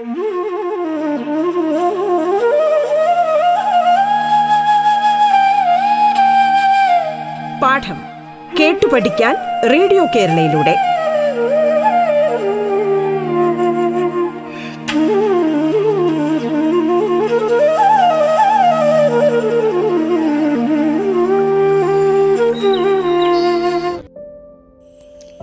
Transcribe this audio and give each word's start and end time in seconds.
പാഠം 0.00 0.12
കേട്ടു 8.60 8.86
പഠിക്കാൻ 8.86 9.36
റേഡിയോ 9.70 10.06
കേരളയിലൂടെ. 10.16 10.76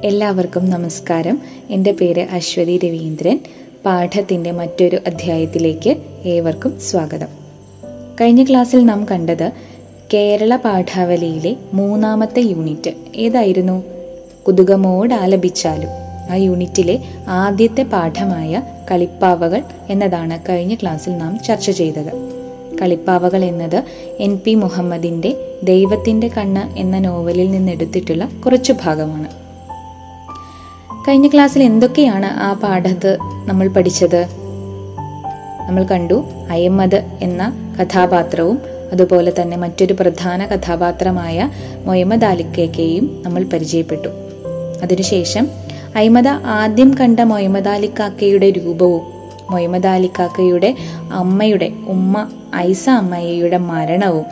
എല്ലാവർക്കും 0.03 0.69
നമസ്കാരം. 0.69 1.41
എന്റെ 1.69 1.91
പേര് 1.91 2.27
അശ്വതി 2.31 2.77
രവീന്ദ്രൻ. 2.77 3.39
പാഠത്തിന്റെ 3.87 4.51
മറ്റൊരു 4.51 4.99
അധ്യായത്തിലേക്ക് 5.07 5.95
ഏവർക്കും 6.25 6.79
സ്വാഗതം. 6.79 7.27
കഴിഞ്ഞ 8.21 8.43
ക്ലാസ്സിൽ 8.43 8.85
നാം 8.85 9.05
കണ്ടത് 9.11 9.51
കേരള 10.13 10.55
പാഠാവലിയിലെ 10.55 11.55
മൂന്നാമത്തെ 11.73 12.39
യൂണിറ്റ് 12.39 12.91
ഏതായിരുന്നു? 13.15 13.83
കുതുകമോട് 14.47 15.13
ആലപിച്ചാലും. 15.13 15.89
ആ 16.31 16.35
യൂണിറ്റിലെ 16.35 16.99
ആദ്യത്തെ 17.27 17.83
പാഠമായ 17.83 18.63
കളിപ്പാവകൾ 18.91 19.63
എന്നതാണ് 19.89 20.39
കഴിഞ്ഞ 20.49 20.75
ക്ലാസ്സിൽ 20.75 21.17
നാം 21.17 21.39
ചർച്ച 21.43 21.71
ചെയ്തത്. 21.71 22.11
കളിപ്പാവകൾ 22.81 23.45
എന്നത് 23.45 23.83
എൻ 24.19 24.39
പി 24.45 24.55
മുഹമ്മദിന്റെ 24.55 25.35
ദൈവത്തിന്റെ 25.63 26.27
കണ്ണ് 26.27 26.79
എന്ന 26.79 26.99
നോവലിൽ 26.99 27.51
നിന്നെടുത്തിട്ടുള്ള 27.51 28.29
കുറച്ച് 28.45 28.73
ഭാഗമാണ്. 28.83 29.46
കഴിഞ്ഞ 31.07 31.27
ക്ലാസ്സിൽ 31.27 31.63
എന്തൊക്കെയാണ് 31.63 32.25
ആ 32.25 32.53
പാഠത്ത് 32.53 33.17
നമ്മൾ 33.45 33.67
പഠിച്ചത്? 33.67 34.25
നമ്മൾ 35.67 35.83
കണ്ടു 35.83 36.23
അയമ്മദ് 36.49 37.03
എന്ന 37.21 37.73
കഥാപാത്രവും 37.81 38.59
അതുപോലെ 38.91 39.33
തന്നെ 39.41 39.57
മറ്റൊരു 39.57 39.93
പ്രധാന 39.93 40.45
കഥാപാത്രമായ 40.45 41.49
മൊയമ്മദ് 41.85 42.25
അലിക്കയ്ക്കെയും 42.25 43.21
നമ്മൾ 43.25 43.43
പരിചയപ്പെട്ടു. 43.43 44.07
അതിനുശേഷം 44.83 45.47
അയ്മദ 45.95 46.27
ആദ്യം 46.27 46.93
കണ്ട 47.01 47.19
മൊയമ്മദ് 47.19 47.67
അലിക്കാക്കയുടെ 47.67 48.49
രൂപവും 48.49 49.01
മൊയമ്മദ് 49.51 49.87
അലിക്കാക്കയുടെ 49.87 50.75
അമ്മയുടെ 51.13 51.71
ഉമ്മ 51.87 52.29
ഐസ 52.55 52.89
അമ്മയുടെ 52.89 53.57
മരണവും. 53.57 54.25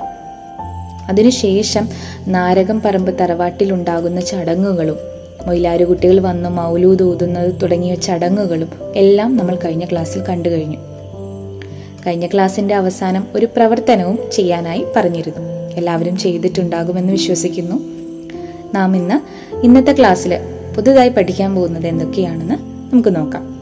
അതിനുശേഷം 1.10 1.90
നാരകം 2.28 2.82
പറമ്പ് 2.82 3.20
തറവാട്ടിലുണ്ടാകുന്ന 3.20 4.22
ചടങ്ങുകളും 4.22 5.15
മൊയിലാരു 5.48 5.84
കുട്ടികൾ 5.84 6.20
വന്ന് 6.20 6.50
മൗലൂദ് 6.50 7.04
ഊതുന്നത് 7.04 7.62
തുടങ്ങിയ 7.62 7.96
ചടങ്ങുകളും 7.96 8.70
എല്ലാം 8.96 9.38
നമ്മൾ 9.38 9.58
കഴിഞ്ഞ 9.66 9.86
ക്ലാസ്സിൽ 9.86 10.22
കണ്ടു 10.30 10.50
കഴിഞ്ഞു. 10.50 10.78
കഴിഞ്ഞ 12.08 12.28
ക്ലാസ്സിന്റെ 12.28 12.76
അവസാനം 12.76 13.28
ഒരു 13.36 13.46
പ്രവർത്തനവും 13.46 14.20
ചെയ്യാനായി 14.32 14.86
പറഞ്ഞിരുന്നു. 14.96 15.40
എല്ലാവരും 15.76 16.18
ചെയ്തിട്ടുണ്ടാകുമെന്ന് 16.18 17.12
വിശ്വസിക്കുന്നു. 17.12 17.76
നാം 18.76 18.98
ഇന്ന് 18.98 19.46
ഇന്നത്തെ 19.56 19.92
ക്ലാസ്സിൽ 19.92 20.40
പുതുതായി 20.76 21.10
പഠിക്കാൻ 21.10 21.56
പോകുന്നത് 21.56 21.88
എന്തൊക്കെയാണെന്ന് 21.88 22.56
നമുക്ക് 22.94 23.16
നോക്കാം. 23.16 23.56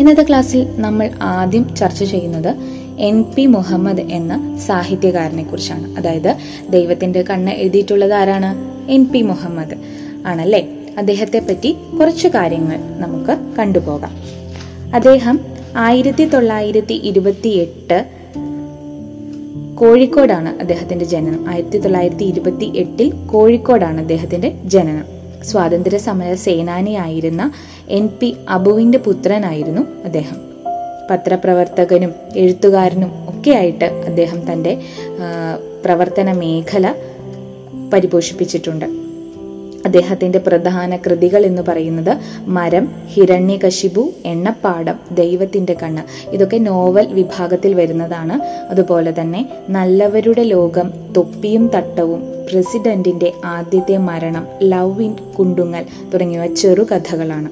ഇന്നത്തെ 0.00 0.22
ക്ലാസ്സിൽ 0.22 0.66
നമ്മൾ 0.76 1.10
ആദ്യം 1.22 1.74
ചർച്ച 1.74 2.04
ചെയ്യുന്നത് 2.04 2.54
എൻ 2.98 3.22
പി 3.22 3.46
മുഹമ്മദ് 3.46 4.00
എന്ന 4.00 4.58
സാഹിത്യകാരനെ 4.66 5.42
കുറിച്ചാണ്. 5.42 5.96
അതായത് 5.96 6.36
ദൈവത്തിന്റെ 6.70 7.22
കണ്ണ് 7.22 7.52
എഴുതിയിട്ടുള്ളത് 7.52 8.14
ആരാണ്? 8.14 8.56
N 8.90 9.04
P 9.04 9.22
Muhammad. 9.22 9.76
ആണല്ലേ? 10.26 10.68
അദ്ദേഹത്തെ 10.98 11.38
പറ്റി 11.38 11.76
കുറച്ച് 12.00 12.28
കാര്യങ്ങൾ 12.28 12.78
നമുക്ക് 12.78 13.56
കണ്ടുപോകാം. 13.58 14.12
അദ്ദേഹം 14.94 15.40
ആയിരത്തി 15.76 16.24
തൊള്ളായിരത്തി 16.24 16.92
ഇരുപത്തി 16.92 17.48
എട്ട് 17.48 18.06
കോഴിക്കോടാണ് 19.74 20.60
അദ്ദേഹത്തിന്റെ 20.60 21.04
ജനനം. 21.04 21.48
ആയിരത്തി 21.48 21.78
തൊള്ളായിരത്തി 21.78 22.24
ഇരുപത്തി 22.24 22.72
എട്ടിൽ 22.76 23.12
കോഴിക്കോടാണ് 23.26 24.00
അദ്ദേഹത്തിന്റെ 24.00 24.58
ജനനം. 24.64 25.04
സ്വാതന്ത്ര്യ 25.44 25.98
സമര 25.98 26.34
സേനാനിയായിരുന്ന 26.34 27.52
എൻ 27.88 28.06
പി 28.06 28.36
അബുവിന്റെ 28.48 28.98
പുത്രനായിരുന്നു 28.98 29.82
അദ്ദേഹം. 30.04 30.36
പത്രപ്രവർത്തകനും 31.10 32.14
എഴുത്തുകാരനും 32.36 33.12
ഒക്കെയായിട്ട് 33.28 33.84
അദ്ദേഹം 33.84 34.52
തന്റെ 34.52 34.82
പ്രവർത്തന 35.84 36.32
മേഖല 36.32 36.94
പരിപോഷിപ്പിച്ചിട്ടുണ്ട്. 37.92 39.09
അദ്ദേഹത്തിന്റെ 39.90 40.38
പ്രധാന 40.38 40.96
കൃതികൾ 40.96 41.46
എന്ന് 41.46 41.62
പറയുന്നത് 41.68 42.16
മരം 42.46 42.88
ഹിരണ്യകശിപു 43.06 44.10
എണ്ണപ്പാടം 44.24 44.94
ദൈവത്തിന്റെ 45.12 45.76
കണ്ണ്. 45.82 46.30
ഇതൊക്കെ 46.30 46.56
നോവൽ 46.56 47.06
വിഭാഗത്തിൽ 47.06 47.74
വരുന്നതാണ്. 47.74 48.42
അതുപോലെ 48.70 49.14
തന്നെ 49.20 49.48
നല്ലവരുടെ 49.70 50.42
ലോകം 50.42 50.92
തൊപ്പിയും 51.16 51.70
തട്ടവും 51.74 52.22
പ്രസിഡന്റിന്റെ 52.52 53.32
ആദ്യത്തെ 53.44 53.96
മരണം 53.96 54.46
ലവ് 54.62 55.02
ഇൻ 55.02 55.14
കുണ്ടുങ്ങൽ 55.38 55.84
തുടങ്ങിയവ 56.14 56.54
ചെറുകഥകളാണ്. 56.54 57.50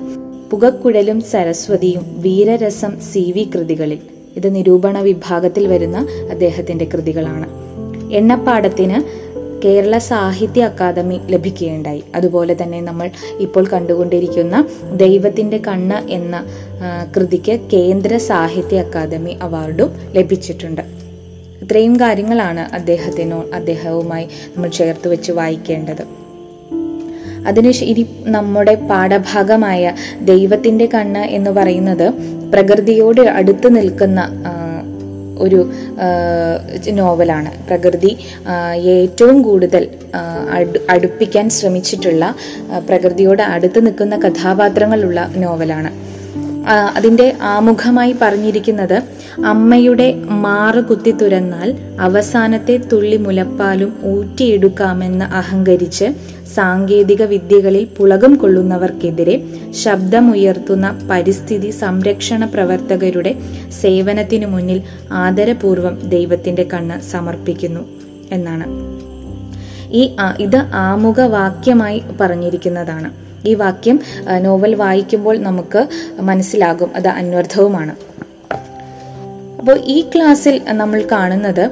പുകക്കുഴലും 0.51 1.21
സരസ്വതിയും 1.21 2.07
വീരരസം 2.19 3.01
സി 3.01 3.33
വി 3.37 3.51
കൃതികളിൽ. 3.55 3.99
ഇത് 4.37 4.55
നിരൂപണ 4.55 4.99
വിഭാഗത്തിൽ 4.99 5.69
വരുന്ന 5.69 6.07
അദ്ദേഹത്തിന്റെ 6.31 6.85
കൃതികളാണ്. 6.85 7.49
എണ്ണപ്പാടത്തിന് 8.15 9.28
കേരള 9.65 9.99
സാഹിത്യ 9.99 10.63
അക്കാദമി 10.63 11.21
ലഭിക്കുകയുണ്ടായി. 11.31 12.03
അതുപോലെ 12.15 12.57
തന്നെ 12.63 12.81
നമ്മൾ 12.81 13.11
ഇപ്പോൾ 13.41 13.67
കണ്ടുകൊണ്ടിരിക്കുന്ന 13.73 14.67
ദൈവത്തിന്റെ 14.97 15.59
കണ്ണ് 15.69 16.11
എന്ന 16.11 16.47
കൃതിക്ക് 17.17 17.61
കേന്ദ്ര 17.73 18.17
സാഹിത്യ 18.17 18.79
അക്കാദമി 18.79 19.39
അവാർഡും 19.43 19.91
ലഭിച്ചിട്ടുണ്ട്. 20.13 20.83
ഇത്രയും 21.63 21.97
കാര്യങ്ങളാണ് 22.01 22.75
അദ്ദേഹത്തിനോ 22.75 23.45
അദ്ദേഹവുമായി 23.55 24.25
നമ്മൾ 24.25 24.69
ചേർത്ത് 24.69 25.09
വെച്ച് 25.09 25.33
വായിക്കേണ്ടത്. 25.33 26.05
അതിന് 27.47 27.69
ഇനി 27.69 28.07
നമ്മുടെ 28.27 28.75
പാഠഭാഗമായ 28.75 29.93
ദൈവത്തിന്റെ 30.21 30.87
കണ്ണ് 30.95 31.19
എന്ന് 31.19 31.51
പറയുന്നത് 31.51 32.07
പ്രകൃതിയോട് 32.53 33.21
അടുത്ത് 33.21 33.77
നിൽക്കുന്ന 33.77 34.21
ഒരു 35.39 35.61
നോവലാണ്. 36.91 37.51
പ്രകൃതി 37.67 38.13
ഏറ്റവും 38.97 39.43
കൂടുതൽ 39.43 39.85
അടുപ്പിക്കാൻ 40.91 41.49
ശ്രമിച്ചിട്ടുള്ള 41.51 42.35
പ്രകൃതിയോട് 42.89 43.43
അടുത്ത് 43.43 43.87
നിൽക്കുന്ന 43.87 44.17
കഥാപാത്രങ്ങളുള്ള 44.17 45.21
നോവലാണ്. 45.37 45.91
അതിന്റെ 46.97 47.27
ആമുഖമായി 47.43 48.15
പറഞ്ഞിരിക്കുന്നത് 48.23 48.99
അമ്മയുടെ 49.47 50.15
മാറുകുത്തി 50.29 50.89
കുത്തി 50.89 51.11
തുരന്നാൽ 51.11 51.77
അവസാനത്തെ 52.01 52.77
തുള്ളി 52.77 53.17
മുലപ്പാലും 53.17 53.97
ഊറ്റിയെടുക്കാമെന്ന് 54.05 55.25
അഹങ്കരിച്ച് 55.25 56.05
സാങ്കേതിക 56.55 57.23
വിദ്യകളിൽ 57.23 57.89
പുളകം 57.97 58.35
കൊള്ളുന്നവർക്കെതിരെ 58.35 59.45
ശബ്ദമുയർത്തുന്ന 59.71 61.09
പരിസ്ഥിതി 61.11 61.71
സംരക്ഷണ 61.71 62.45
പ്രവർത്തകരുടെ 62.45 63.35
സേവനത്തിനു 63.81 64.47
മുന്നിൽ 64.47 64.83
ആദരപൂർവം 65.13 66.09
ദൈവത്തിന്റെ 66.09 66.63
കണ്ണ് 66.63 67.01
സമർപ്പിക്കുന്നു 67.01 67.89
എന്നാണ്. 68.33 68.65
ഈ 69.91 70.17
ഇത് 70.41 70.57
ആമുഖ 70.57 71.21
വാക്യമായി 71.21 72.03
പറഞ്ഞിരിക്കുന്നതാണ്. 72.21 73.11
ഈ 73.47 73.55
വാക്യം 73.55 74.01
നോവൽ 74.39 74.75
വായിക്കുമ്പോൾ 74.75 75.39
നമുക്ക് 75.39 75.89
മനസ്സിലാകും. 76.21 76.91
അത് 76.97 77.09
അന്വർത്ഥവുമാണ്. 77.09 78.08
അപ്പോൾ 79.69 79.81
ഈ 79.85 79.97
ക്ലാസ്സിൽ 80.13 80.55
നമ്മൾ 80.73 81.01
കാണുന്നത് 81.11 81.65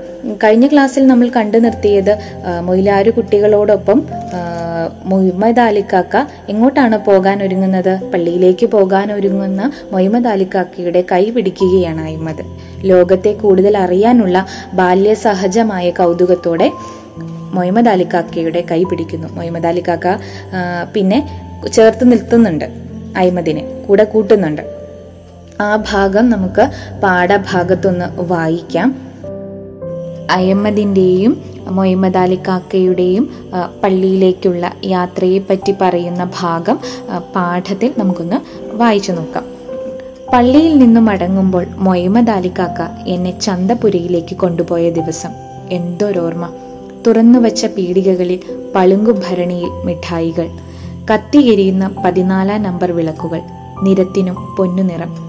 കഴിഞ്ഞ 0.42 0.66
ക്ലാസ്സിൽ 0.72 1.06
നമ്മൾ 1.06 1.28
കണ്ടു 1.36 1.58
നിർത്തിയത് 1.58 2.10
മൊയിലാരു 2.66 3.10
കുട്ടികളോടൊപ്പം 3.10 3.98
മൊഹമ്മദ് 5.10 5.60
അലിക്കാക്ക 5.60 6.16
എങ്ങോട്ടാണ് 6.48 6.96
പോകാൻ 7.06 7.42
ഒരുങ്ങുന്നത്? 7.42 8.04
പള്ളിയിലേക്ക് 8.12 8.66
പോകാൻ 8.66 9.12
ഒരുങ്ങുന്ന 9.12 9.70
മൊഹമ്മദ് 9.92 10.30
അലിക്കാക്കയുടെ 10.34 11.04
കൈ 11.12 11.22
പിടിക്കുകയാണ് 11.30 12.00
അഹിമ്മദ്. 12.00 12.44
ലോകത്തെ 12.90 13.32
കൂടുതൽ 13.32 13.76
അറിയാനുള്ള 13.84 14.46
ബാല്യ 14.74 15.14
സഹജമായ 15.24 15.90
കൗതുകത്തോടെ 15.90 16.70
മൊഹമ്മദ് 17.56 17.92
അലിക്കാക്കയുടെ 17.96 18.64
കൈ 18.70 18.82
പിടിക്കുന്നു. 18.84 19.28
മൊഹമ്മദ് 19.34 19.66
അലിക്കാക്ക 19.66 20.16
പിന്നെ 20.96 21.20
ചേർത്ത് 21.72 22.12
നിർത്തുന്നുണ്ട് 22.12 22.64
അഹിമദിനെ 23.16 23.64
കൂടെ 23.88 24.04
കൂട്ടുന്നുണ്ട്. 24.04 24.75
ആ 25.60 25.76
ഭാഗം 25.76 26.30
നമുക്ക് 26.30 26.70
പാഠഭാഗത്തൊന്ന് 27.02 28.04
വായിക്കാം. 28.18 28.96
അയമ്മദിന്റെയും 30.30 31.42
മൊഹമ്മദ് 31.68 32.16
അലി 32.16 32.34
കാക്കയുടെയും 32.34 33.30
പള്ളിയിലേക്കുള്ള 33.84 34.72
യാത്രയെപ്പറ്റി 34.84 35.74
പറയുന്ന 35.80 36.30
ഭാഗം 36.40 36.78
പാഠത്തിൽ 37.36 37.94
നമുക്കൊന്ന് 37.98 38.36
വായിച്ചു 38.76 39.12
നോക്കാം. 39.12 39.44
പള്ളിയിൽ 40.32 40.78
നിന്നും 40.78 41.04
മടങ്ങുമ്പോൾ 41.04 41.66
മൊഹമ്മദ് 41.76 42.30
അലി 42.30 42.48
കാക്ക 42.48 43.08
എന്നെ 43.08 43.40
ചന്തപുരയിലേക്ക് 43.40 44.36
കൊണ്ടുപോയ 44.36 44.90
ദിവസം 44.90 45.30
എന്തൊരോർമ്മ. 45.70 46.50
തുറന്നു 47.06 47.38
വച്ച 47.38 47.66
പീടികകളിൽ 47.66 48.40
പളുങ്കുഭരണിയിൽ 48.74 49.70
മിഠായികൾ 49.84 50.48
കത്തിയെരിയുന്ന 51.14 52.02
പതിനാലാം 52.04 52.62
നമ്പർ 52.62 52.92
വിളക്കുകൾ 52.92 53.40
നിരത്തിനും 53.82 54.54
പൊന്നുനിറം. 54.58 55.25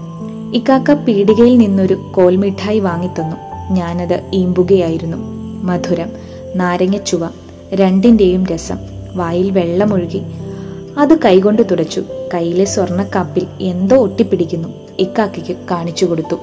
ഇക്കാക്ക 0.54 0.92
പീടികയിൽ 0.92 1.58
നിന്നൊരു 1.58 1.94
കോൽമിഠായി 1.94 2.78
വാങ്ങിത്തന്നു. 2.78 3.36
ഞാനത് 3.72 4.30
ഈമ്പുകയായിരുന്നു. 4.34 5.16
മധുരം 5.62 6.08
നാരങ്ങച്ചുവ 6.56 7.28
രണ്ടിന്റെയും 7.74 8.46
രസം. 8.46 8.78
വായിൽ 9.14 9.50
വെള്ളമൊഴുകി. 9.50 10.22
അത് 10.98 11.18
കൈകൊണ്ട് 11.22 11.62
തുടച്ചു. 11.70 12.02
കയ്യിലെ 12.34 12.64
സ്വർണക്കാപ്പിൽ 12.64 13.46
എന്തോ 13.60 13.96
ഒട്ടിപ്പിടിക്കുന്നു. 13.96 14.68
ഇക്കാക്കയ്ക്ക് 14.98 15.56
കാണിച്ചു 15.70 16.06
കൊടുത്തു. 16.06 16.36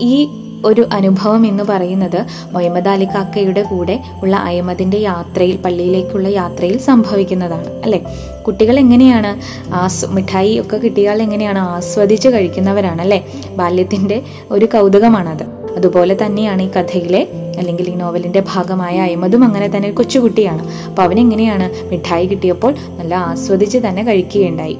ഈ 0.00 0.28
ഒരു 0.64 0.86
അനുഭവം 0.92 1.46
എന്ന് 1.46 1.64
പറയുന്നത് 1.64 2.24
മൊഹമ്മദ് 2.52 2.88
അലി 2.88 3.04
കാക്കയുടെ 3.04 3.62
കൂടെ 3.62 4.00
ഉള്ള 4.22 4.36
അയമദിന്റെ 4.36 4.98
യാത്രയിൽ 4.98 5.56
പള്ളിയിലേക്കുള്ള 5.56 6.28
യാത്രയിൽ 6.28 6.78
സംഭവിക്കുന്നതാണ് 6.78 7.82
അല്ലേ? 7.82 8.04
കുട്ടികൾ 8.46 8.78
എങ്ങനെയാണ് 8.78 9.40
ആസ് 9.74 10.06
മിഠായി 10.06 10.58
ഒക്കെ 10.60 10.76
കിട്ടിയാൽ 10.76 11.22
എങ്ങനെയാണ് 11.22 11.58
ആസ്വദിച്ച് 11.58 12.28
കഴിക്കുന്നവരാണ് 12.28 13.02
അല്ലെ? 13.02 13.24
ബാല്യത്തിന്റെ 13.56 14.22
ഒരു 14.50 14.64
കൗതുകമാണത്. 14.64 15.42
അതുപോലെ 15.76 16.16
തന്നെയാണ് 16.26 16.62
ഈ 16.62 16.68
കഥയിലെ 16.68 17.28
അല്ലെങ്കിൽ 17.58 17.90
ഈ 17.90 17.94
നോവലിന്റെ 17.94 18.42
ഭാഗമായ 18.54 19.00
അയമതും 19.00 19.44
അങ്ങനെ 19.44 19.68
തന്നെ 19.76 19.90
കൊച്ചുകുട്ടിയാണ്. 19.90 20.84
അപ്പോൾ 20.84 21.02
അവനെങ്ങനെയാണ് 21.02 21.90
മിഠായി 21.90 22.26
കിട്ടിയപ്പോൾ 22.26 22.74
നല്ല 22.98 23.14
ആസ്വദിച്ച് 23.14 23.78
തന്നെ 23.78 24.02
കഴിക്കുകയുണ്ടായി. 24.02 24.78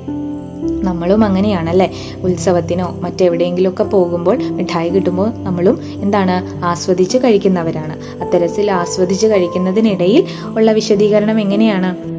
നമ്മളും 0.65 1.25
അങ്ങനെയാണല്ലേ? 1.25 1.93
ഉത്സവത്തിനോ 2.23 2.97
മറ്റെവിടെയെങ്കിലുമൊക്കെ 3.01 3.85
പോകുമ്പോൾ 3.85 4.37
മിഠായി 4.37 4.89
കിട്ടുമ്പോൾ 4.89 5.31
നമ്മളും 5.35 5.81
എന്താണ് 5.83 6.65
ആസ്വദിച്ച് 6.65 7.19
കഴിക്കുന്നവരാണ്. 7.19 8.23
അത്തരത്തിൽ 8.23 8.71
ആസ്വദിച്ച് 8.71 9.27
കഴിക്കുന്നതിനിടയിൽ 9.27 10.25
ഉള്ള 10.57 10.73
വിശദീകരണം 10.73 11.41
എങ്ങനെയാണ്? 11.41 12.15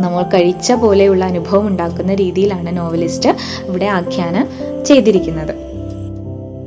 നമ്മൾ 0.00 0.22
കഴിച്ച 0.22 0.72
പോലെയുള്ള 0.72 1.24
അനുഭവം 1.24 1.66
ഉണ്ടാക്കുന്ന 1.66 2.14
രീതിയിലാണ് 2.14 2.76
നോവലിസ്റ്റ് 2.76 3.28
ഇവിടെ 3.64 3.84
ആഖ്യാനം 3.84 4.48
ചെയ്തിരിക്കുന്നത്. 4.84 5.54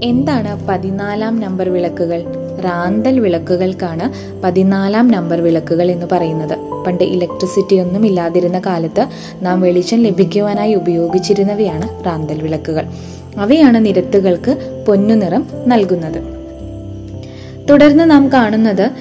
എന്താണ് 0.03 0.67
പതിനാലാം 0.67 1.39
നമ്പർ 1.39 1.69
വിളക്കുകൾ? 1.69 2.42
റാന്തൽ 2.65 3.19
വിളക്കുകൾക്കാണ് 3.19 4.41
പതിനാലാം 4.41 5.07
നമ്പർ 5.07 5.41
വിളക്കുകൾ 5.41 5.91
എന്ന് 5.91 6.05
പറയുന്നത്. 6.11 6.83
പണ്ട് 6.87 7.03
ഇലക്ട്രിസിറ്റി 7.03 7.75
ഒന്നും 7.75 8.05
ഇല്ലാതിരുന്ന 8.05 8.59
കാലത്ത് 8.59 9.07
നാം 9.41 9.61
വെളിച്ചം 9.61 10.01
ലഭിക്കുവാനായി 10.03 10.73
ഉപയോഗിച്ചിരുന്നവയാണ് 10.73 12.05
റാന്തൽ 12.05 12.41
വിളക്കുകൾ. 12.41 12.85
അവയാണ് 13.37 13.85
നിരത്തുകൾക്ക് 13.85 14.83
പൊന്നുനിറം 14.87 15.45
നൽകുന്നത്. 15.67 16.23
തുടർന്ന് 17.69 18.11
നാം 18.11 18.31
കാണുന്നത് 18.33 18.91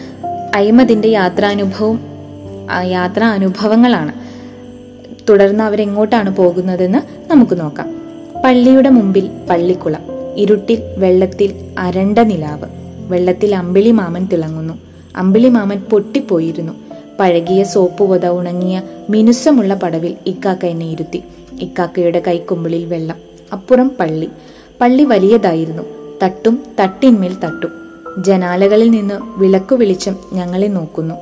അയ്മദിന്റെ 0.54 1.08
യാത്രാനുഭവം 1.08 2.00
യാത്രാ 2.82 3.28
അനുഭവങ്ങളാണ്. 3.28 4.12
തുടർന്ന് 5.28 5.64
അവരെങ്ങോട്ടാണ് 5.64 6.36
പോകുന്നതെന്ന് 6.36 6.98
നമുക്ക് 7.32 7.60
നോക്കാം. 7.60 7.88
പള്ളിയുടെ 8.44 8.88
മുമ്പിൽ 8.88 9.30
പള്ളിക്കുളം 9.50 10.00
ഇരുട്ടിൽ 10.36 10.78
വെള്ളത്തിൽ 10.96 11.54
അരണ്ട 11.78 12.18
നിലാവ്. 12.18 12.81
വെള്ളത്തിൽ 13.12 13.54
അമ്പിളി 13.54 13.90
മാമൻ 13.90 14.24
തിളങ്ങുന്നു. 14.24 14.74
അമ്പിളി 15.16 15.48
മാമൻ 15.48 15.80
പൊട്ടിപ്പോയിരുന്നു. 15.80 16.72
പഴകിയ 17.20 17.64
സോപ്പ് 17.64 18.08
പൊത 18.08 18.26
ഉണങ്ങിയ 18.26 18.82
മിനുസമുള്ള 19.10 19.74
പടവിൽ 19.74 20.16
ഇക്കാക്ക 20.26 20.66
എന്നെ 20.66 20.86
ഇരുത്തി. 20.86 21.22
ഇക്കാക്കയുടെ 21.60 22.22
കൈക്കുമ്പിളിൽ 22.26 22.84
വെള്ളം 22.84 23.16
അപ്പുറം 23.52 23.90
പള്ളി. 24.00 24.28
പള്ളി 24.80 25.04
വലിയതായിരുന്നു. 25.04 25.82
തട്ടും 26.22 26.62
തട്ടിന്മേൽ 26.80 27.34
തട്ടും. 27.44 27.70
ജനാലകളിൽ 28.24 28.90
നിന്ന് 28.90 29.14
വിളക്കു 29.38 29.74
വെളിച്ചം 29.74 30.16
ഞങ്ങളെ 30.32 30.66
നോക്കുന്നു. 30.66 31.14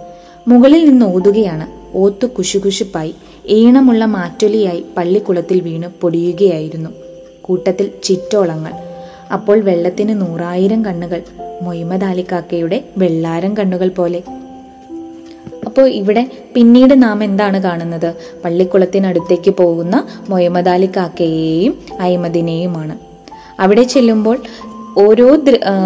മുകളിൽ 0.49 0.89
നിന്ന് 0.89 1.07
ഓതുകയാണ്. 1.07 1.67
ഓത്തു 1.97 2.27
കുശുകുശുപ്പായി. 2.27 3.15
ഈണമുള്ള 3.47 4.05
മാറ്റൊലിയായി 4.05 4.85
പള്ളിക്കുളത്തിൽ 4.97 5.61
വീണ് 5.61 5.89
പൊടിയുകയായിരുന്നു. 6.01 6.91
കൂട്ടത്തിൽ 7.43 7.91
ചിറ്റോളങ്ങൾ. 8.03 8.73
അപ്പോൾ 9.33 9.61
വെള്ളത്തിന് 9.61 10.21
നൂറായിരം 10.21 10.85
കണ്ണുകൾ 10.85 11.23
മൊയ്മദ് 11.63 12.05
അലിക്കാക്കയുടെ 12.05 12.85
വെള്ളാരം 12.97 13.57
കണ്ണുകൾ 13.57 13.89
പോലെ. 13.89 14.23
അപ്പോൾ 15.67 15.89
ഇവിടെ 15.89 16.31
പിന്നീട് 16.55 17.03
നാം 17.03 17.25
എന്താണ് 17.25 17.63
കാണുന്നത്? 17.63 18.15
പള്ളിക്കുളത്തിനടുത്തേക്ക് 18.45 19.51
പോകുന്ന 19.51 20.07
മൊയ്മദ് 20.29 20.69
അലി 20.69 20.89
കാക്കയെയും 20.97 21.75
അയ്മദിനെയുമാണ് 22.01 22.99
അവിടെ 23.61 23.83
ചെല്ലുമ്പോൾ 23.83 24.39
ഓരോ 24.99 25.39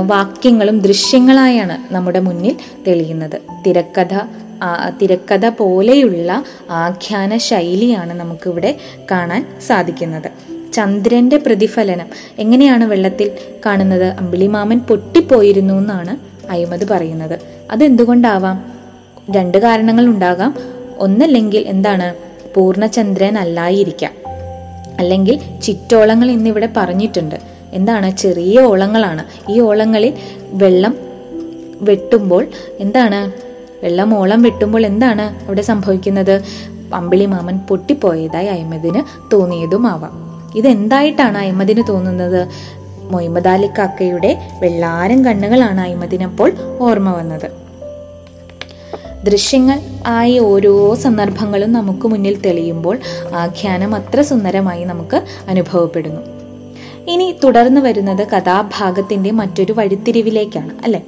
വാക്യങ്ങളും 0.07 0.81
ദൃശ്യങ്ങളായാണ് 0.81 1.95
നമ്മുടെ 1.95 2.21
മുന്നിൽ 2.21 2.57
തെളിയുന്നത്. 2.87 3.39
തിരക്കഥ 3.67 4.15
തിരക്കഥ 5.03 5.47
പോലെയുള്ള 5.49 6.45
ആഖ്യാന 6.71 7.37
ശൈലിയാണ് 7.37 8.15
നമുക്കിവിടെ 8.21 8.77
കാണാൻ 9.11 9.47
സാധിക്കുന്നത്. 9.67 10.54
ചന്ദ്രന്റെ 10.75 11.37
പ്രതിഫലനം. 11.37 12.07
എങ്ങനെയാണ് 12.39 12.85
വെള്ളത്തിൽ 12.85 13.31
കാണുന്നത്? 13.67 14.05
അമ്പിളിമാമൻ 14.05 14.79
പൊട്ടിപ്പോയിരുന്നു 14.79 15.75
എന്നാണ് 15.75 16.17
അയ്മദ് 16.51 16.89
പറയുന്നത്. 16.89 17.39
അതെന്തുകൊണ്ടാവാം? 17.71 18.73
രണ്ട് 19.31 19.59
കാരണങ്ങൾ 19.59 20.07
ഉണ്ടാകാം. 20.07 20.55
ഒന്നല്ലെങ്കിൽ 20.99 21.61
എന്താണ്? 21.67 22.15
പൂർണചന്ദ്രൻ 22.55 23.39
അല്ലായിരിക്കാം. 23.39 24.13
അല്ലെങ്കിൽ 24.99 25.41
ചിറ്റോളങ്ങൾ 25.63 26.31
എന്നിവിടെ 26.31 26.69
പറഞ്ഞിട്ടുണ്ട്. 26.77 27.35
എന്താണ്? 27.73 28.17
ചെറിയ 28.17 28.61
ഓളങ്ങളാണ്. 28.61 29.53
ഈ 29.53 29.61
ഓളങ്ങളിൽ 29.61 30.13
വെള്ളം 30.41 30.97
വെട്ടുമ്പോൾ 31.81 32.47
എന്താണ്? 32.81 33.33
വെള്ളം 33.85 34.19
ഓളം 34.19 34.43
വെട്ടുമ്പോൾ 34.43 34.87
എന്താണ് 34.87 35.45
അവിടെ 35.45 35.63
സംഭവിക്കുന്നത്? 35.63 36.43
അമ്പിളി 36.95 37.27
മാമൻ 37.27 37.59
പൊട്ടിപ്പോയതായി 37.59 38.47
അഴിമതിന് 38.47 39.03
തോന്നിയതുമാവാം. 39.33 40.24
ഇതെന്തായിട്ടാണ് 40.55 41.39
അഹമ്മദിന് 41.39 41.83
തോന്നുന്നത്? 41.89 42.49
മൊയ്മദ് 43.11 43.49
അലി 43.49 43.67
കാക്കയുടെ 43.67 44.39
വെള്ളാരം 44.61 45.25
കണ്ണുകളാണ് 45.25 45.81
അഹമ്മദിനപ്പോൾ 45.81 46.53
ഓർമ്മ 46.81 47.13
വന്നത്. 47.13 47.51
ദൃശ്യങ്ങൾ 49.25 49.81
ആയി 50.07 50.39
ഓരോ 50.39 50.95
സന്ദർഭങ്ങളും 50.95 51.73
നമുക്ക് 51.73 52.09
മുന്നിൽ 52.09 52.41
തെളിയുമ്പോൾ 52.41 52.99
ആഖ്യാനം 53.35 53.95
അത്ര 53.95 54.21
സുന്ദരമായി 54.21 54.85
നമുക്ക് 54.85 55.23
അനുഭവപ്പെടുന്നു. 55.49 56.21
ഇനി 57.11 57.37
തുടർന്ന് 57.45 57.81
വരുന്നത് 57.81 58.27
കഥാഭാഗത്തിന്റെ 58.27 59.31
മറ്റൊരു 59.31 59.73
വഴിത്തിരിവിലേക്കാണ് 59.73 60.73
അല്ലെ? 60.85 61.03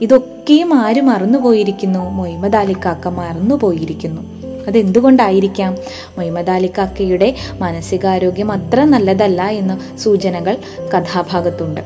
ഇതൊക്കെയും 0.00 0.74
ആര് 0.74 1.00
മറന്നുപോയിരിക്കുന്നു? 1.00 2.10
മൊയ്മദ് 2.10 2.56
അലിക്കാക്ക 2.56 3.08
മറന്നുപോയിരിക്കുന്നു. 3.08 4.31
അതെന്തുകൊണ്ടായിരിക്കാം? 4.66 5.76
മൊയ്മദ് 6.18 6.50
അലിക്കാക്കയുടെ 6.50 7.34
മാനസികാരോഗ്യം 7.58 8.52
അത്ര 8.52 8.84
നല്ലതല്ല 8.84 9.42
എന്ന് 9.42 9.98
സൂചനകൾ 9.98 10.56
കഥാഭാഗത്തുണ്ട്. 10.94 11.80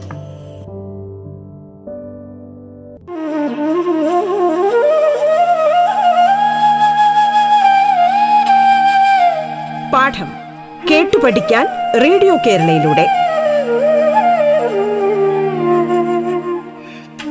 പാഠം 9.92 10.28
കേട്ടു 10.90 11.16
പഠിക്കാൻ 11.24 11.66
റേഡിയോ 12.02 12.36
കേരളയിലൂടെ. 12.46 13.06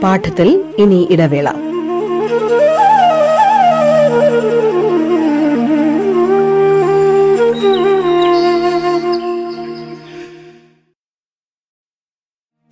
പാഠത്തിൽ 0.03 0.63
ഇനി 0.77 1.08
ഇടവേള. 1.12 1.64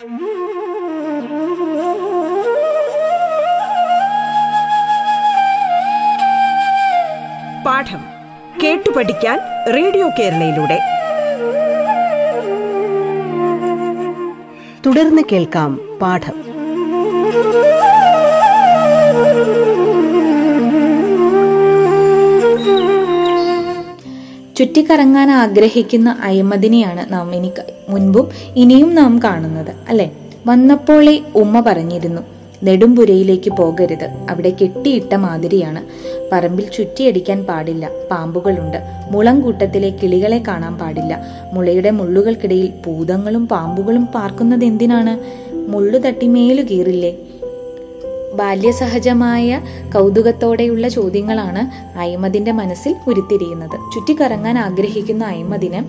പാഠം 0.04 0.16
കേട്ടു 8.64 8.90
പഠിക്കാൻ 8.90 9.40
റേഡിയോ 9.74 10.10
കേരളയിലൂടെ. 10.20 10.80
തുടർന്ന് 14.86 15.22
കേൾക്കാം 15.32 16.00
പാഠം. 16.02 16.44
ചുറ്റിക്കറങ്ങാൻ 24.56 25.32
ആഗ്രഹിക്കുന്ന 25.32 26.18
അഴിമതിനെയാണ് 26.24 27.14
നാം 27.14 27.36
ഇനി 27.36 27.52
മുൻപും 27.90 28.30
ഇനിയും 28.56 28.96
നാം 28.96 29.20
കാണുന്നത് 29.24 29.76
അല്ലെ? 29.90 30.12
വന്നപ്പോളേ 30.48 31.20
ഉമ്മ 31.36 31.60
പറഞ്ഞിരുന്നു 31.60 32.22
നെടുമ്പുരയിലേക്ക് 32.64 33.52
പോകരുത്. 33.52 34.10
അവിടെ 34.30 34.54
കെട്ടിയിട്ട 34.62 35.14
മാതിരിയാണ്. 35.14 35.82
പറമ്പിൽ 36.32 36.66
ചുറ്റിയടിക്കാൻ 36.70 37.44
പാടില്ല. 37.44 37.90
പാമ്പുകളുണ്ട്. 38.12 38.78
മുളം 39.12 39.42
കൂട്ടത്തിലെ 39.42 39.90
കിളികളെ 39.90 40.44
കാണാൻ 40.48 40.78
പാടില്ല. 40.78 41.26
മുളയുടെ 41.54 41.90
മുള്ളുകൾക്കിടയിൽ 41.90 42.72
ഭൂതങ്ങളും 42.86 43.48
പാമ്പുകളും 43.48 44.06
പാർക്കുന്നത് 44.06 44.64
എന്തിനാണ്? 44.64 45.44
മുള്ളു 45.72 45.98
തട്ടി 45.98 46.28
മേലു 46.28 46.62
കീറില്ലേ? 46.62 47.16
ബാല്യസഹജമായ 48.34 49.62
കൗതുകത്തോടെയുള്ള 49.96 50.88
ചോദ്യങ്ങളാണ് 50.88 51.84
അയ്മദിന്റെ 51.98 52.52
മനസ്സിൽ 52.52 52.96
ഉരുത്തിരിയുന്നത്. 53.08 53.80
ചുറ്റിക്കറങ്ങാൻ 53.94 54.58
ആഗ്രഹിക്കുന്ന 54.58 55.24
അഴിമതിന് 55.26 55.84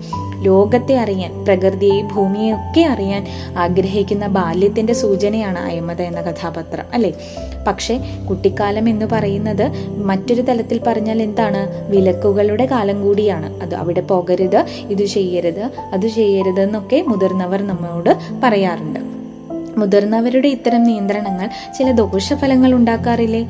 ലോകത്തെ 0.45 0.95
അറിയാൻ 0.95 1.45
പ്രകൃതിയെ 1.45 2.01
ഭൂമിയെ 2.01 2.53
ഒക്കെ 2.53 2.81
അറിയാൻ 2.81 3.27
ആഗ്രഹിക്കുന്ന 3.57 4.27
ബാല്യത്തിന്റെ 4.27 4.93
സൂചനയാണ് 4.93 5.59
അയ്മദ 5.59 6.01
എന്ന 6.01 6.21
കഥാപാത്രം 6.21 6.83
അല്ലെ? 6.93 7.13
പക്ഷേ 7.67 8.01
കുട്ടിക്കാലം 8.29 8.89
എന്ന് 8.89 9.05
പറയുന്നത് 9.05 9.71
മറ്റൊരു 9.97 10.41
തലത്തിൽ 10.41 10.81
പറഞ്ഞാൽ 10.87 11.21
എന്താണ്? 11.21 11.91
വിലക്കുകളുടെ 11.91 12.65
കാലം 12.65 13.01
കൂടിയാണ്. 13.01 13.61
അത് 13.61 13.75
അവിടെ 13.75 14.01
പോകരുത് 14.01 14.65
ഇത് 14.89 15.05
ചെയ്യരുത് 15.05 15.71
അത് 15.93 16.07
ചെയ്യരുത് 16.07 16.61
എന്നൊക്കെ 16.61 17.03
മുതിർന്നവർ 17.07 17.61
നമ്മോട് 17.61 18.17
പറയാറുണ്ട്. 18.43 19.04
മുതിർന്നവരുടെ 19.77 20.47
ഇത്തരം 20.47 20.83
നിയന്ത്രണങ്ങൾ 20.83 21.49
ചില 21.77 21.91
ദോഷഫലങ്ങൾ 21.91 22.73
ഉണ്ടാക്കാറില്ലേ? 22.73 23.49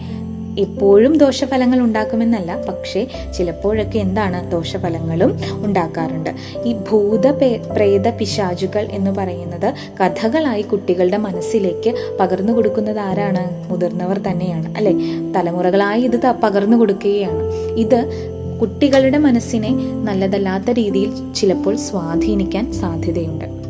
എപ്പോഴും 0.60 1.17
ദോഷഫലങ്ങൾ 1.17 1.79
ഉണ്ടാക്കുമെന്നല്ല 1.79 2.65
പക്ഷേ 2.70 3.08
ചിലപ്പോഴൊക്കെ 3.38 4.00
എന്താണ് 4.00 4.51
ദോഷഫലങ്ങളും 4.51 5.39
ഉണ്ടാക്കാറുണ്ട്. 5.65 6.29
ഈ 6.65 6.74
ഭൂത 6.74 7.27
പ്രേത 7.72 8.10
പിശാചുകൾ 8.10 8.88
എന്ന് 8.91 9.12
പറയുന്നത് 9.12 9.74
കഥകളായി 10.01 10.62
കുട്ടികളുടെ 10.62 11.17
മനസ്സിലേക്ക് 11.17 12.17
പകർന്നു 12.20 12.53
കൊടുക്കുന്നത് 12.53 13.00
ആരാണ്? 13.00 13.72
മുതിർന്നവർ 13.72 14.17
തന്നെയാണ് 14.17 14.75
അല്ലെ? 14.77 14.94
തലമുറകളായി 15.34 16.01
ഇത് 16.01 16.34
പകർന്നു 16.44 16.77
കൊടുക്കുകയാണ്. 16.77 17.53
ഇത് 17.77 18.32
കുട്ടികളുടെ 18.62 19.17
മനസ്സിനെ 19.17 19.70
നല്ലതല്ലാത്ത 20.03 20.72
രീതിയിൽ 20.72 21.34
ചിലപ്പോൾ 21.34 21.75
സ്വാധീനിക്കാൻ 21.75 22.74
സാധ്യതയുണ്ട്. 22.74 23.64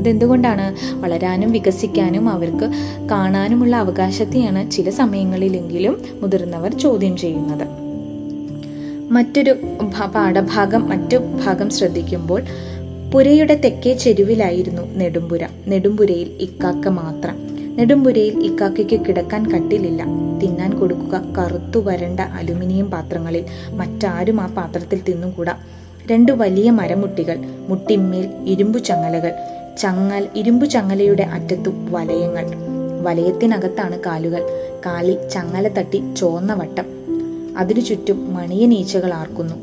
അതെന്തുകൊണ്ടാണ് 0.00 0.66
വളരാനും 1.00 1.52
വികസിക്കാനും 1.52 2.28
അവർക്ക് 2.28 2.66
കാണാനുമുള്ള 3.10 3.76
അവകാശത്തെയാണ് 3.76 4.70
ചില 4.70 4.90
സമയങ്ങളിലെങ്കിലും 4.90 5.94
മുതിർന്നവർ 6.20 6.78
ചോദ്യം 6.78 7.16
ചെയ്യുന്നത്. 7.16 7.66
മറ്റൊരു 9.12 9.52
പാഠഭാഗം 10.14 10.88
മറ്റു 10.88 11.16
ഭാഗം 11.44 11.70
ശ്രദ്ധിക്കുമ്പോൾ 11.70 12.42
പുരയുടെ 13.12 13.54
തെക്കേ 13.54 13.92
ചെരുവിലായിരുന്നു 13.94 14.82
നെടുമ്പുര. 14.96 15.44
നെടുമ്പുരയിൽ 15.68 16.28
ഇക്കാക്ക 16.40 16.88
മാത്രം. 16.88 17.36
നെടുമ്പുരയിൽ 17.76 18.34
ഇക്കാക്കയ്ക്ക് 18.44 19.00
കിടക്കാൻ 19.00 19.42
കട്ടിലില്ല. 19.52 20.02
തിന്നാൻ 20.42 20.70
കൊടുക്കുക 20.78 21.16
കറുത്തു 21.38 21.78
വരണ്ട 21.78 22.20
അലുമിനിയം 22.20 22.90
പാത്രങ്ങളിൽ 22.90 23.44
മറ്റാരും 23.72 24.40
ആ 24.40 24.46
പാത്രത്തിൽ 24.46 25.00
തിന്നുകൂടാ. 25.08 25.54
രണ്ട് 26.10 26.32
വലിയ 26.32 26.70
മരമുട്ടികൾ 26.70 27.36
മുട്ടിന്മേൽ 27.68 28.26
ഇരുമ്പു 28.46 28.78
ചങ്ങലകൾ 28.78 29.32
ചങ്ങൽ 29.80 30.28
ഇരുമ്പു 30.36 30.66
ചങ്ങലയുടെ 30.66 31.22
അറ്റത്തു 31.22 31.70
വലയങ്ങൾ. 31.90 32.46
വലയത്തിനകത്താണ് 33.02 34.00
കാലുകൾ. 34.00 34.48
കാലിൽ 34.86 35.28
ചങ്ങല 35.28 35.68
തട്ടി 35.68 36.14
ചോന്ന 36.14 36.54
വട്ടം. 36.54 36.84
അതിനു 37.58 37.80
ചുറ്റും 37.80 38.34
മണിയനീച്ചകൾ 38.34 39.14
ആർക്കുന്നു. 39.14 39.54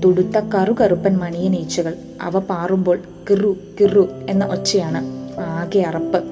തുടുത്ത 0.00 0.38
കറുകറുപ്പൻ 0.38 1.16
മണിയനീച്ചകൾ. 1.16 1.94
അവ 2.22 2.38
പാറുമ്പോൾ 2.38 2.98
കിറു 3.30 3.56
കിറു 3.80 4.08
എന്ന 4.30 4.44
ഒച്ചയാണ് 4.44 5.30
ആകെ 5.40 5.80
അറപ്പ്. 5.80 6.24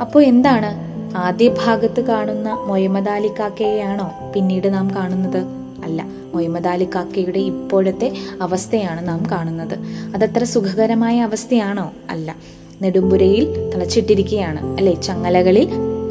അപ്പോൾ 0.00 0.22
എന്താണ്? 0.22 0.68
ആദ്യ 1.16 1.48
ഭാഗത്ത് 1.48 2.00
കാണുന്ന 2.00 2.52
മൊയ്മദാലി 2.52 3.28
കാക്കയെയാണോ 3.28 4.12
പിന്നീട് 4.34 4.74
നാം 4.74 4.94
കാണുന്നത്? 4.94 5.61
അല്ല 5.84 6.06
മൊയ്മദാലി 6.34 6.84
കാക്കയുടെ 6.84 7.38
ഇപ്പോഴത്തെ 7.38 8.12
അവസ്ഥയാണ് 8.42 9.08
നാം 9.08 9.26
കാണുന്നത്. 9.32 9.78
അതത്ര 10.14 10.44
സുഖകരമായ 10.44 11.20
അവസ്ഥയാണോ? 11.20 11.92
അല്ല. 12.10 12.36
നെടുമ്പുരയിൽ 12.82 13.70
തളച്ചിട്ടിരിക്കുകയാണ് 13.70 14.76
അല്ലെ 14.76 14.94
ചങ്ങലകളിൽ 14.94 15.68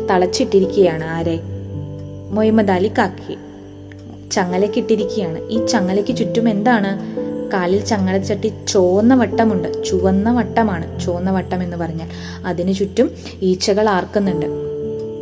തളച്ചിട്ടിരിക്കുകയാണ് 0.09 1.03
ആരെ? 1.03 1.39
മൊയ്മദാലി 2.31 2.87
കാക്കയെ. 2.87 3.35
ചങ്ങലക്കിട്ടിരിക്കുകയാണ് 4.29 5.39
ഈ 5.49 5.65
ചങ്ങലയ്ക്ക് 5.65 6.15
ചുറ്റും 6.15 6.49
എന്താണ്? 6.49 6.99
കാലിൽ 7.51 7.85
ചങ്ങലച്ചട്ടി 7.85 8.53
ചുവന്ന 8.67 9.15
വട്ടമുണ്ട്. 9.15 9.83
ചുവന്ന 9.83 10.31
വട്ടമാണ്. 10.31 11.01
ചുവന്ന 11.01 11.31
വട്ടം 11.31 11.63
എന്ന് 11.63 11.77
പറഞ്ഞാൽ 11.77 12.07
അതിനു 12.45 12.71
ചുറ്റും 12.71 13.11
ഈച്ചകൾ 13.41 13.89
ആർക്കുന്നുണ്ട്. 13.89 14.45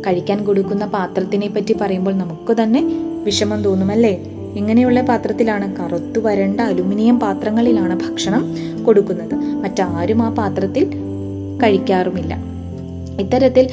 കഴിക്കാൻ 0.06 0.44
കൊടുക്കുന്ന 0.44 0.86
പാത്രത്തിനെ 0.86 1.48
പറ്റി 1.48 1.76
പറയുമ്പോൾ 1.80 2.14
നമുക്ക് 2.14 2.62
തന്നെ 2.62 2.84
വിഷമം 3.24 3.64
തോന്നുമല്ലേ? 3.64 4.39
ഇങ്ങനെയുള്ള 4.56 5.00
പാത്രത്തിലാണ് 5.00 5.76
കറുത്തു 5.76 6.20
വരണ്ട 6.20 6.60
അലുമിനിയം 6.60 7.20
പാത്രങ്ങളിലാണ് 7.20 8.00
ഭക്ഷണം 8.08 8.44
കൊടുക്കുന്നത്. 8.84 9.34
മറ്റാരും 9.34 10.22
ആ 10.22 10.28
പാത്രത്തിൽ 10.30 10.84
കഴിക്കാറുമില്ല. 11.62 12.34
ഇത്തരത്തിൽ 13.20 13.68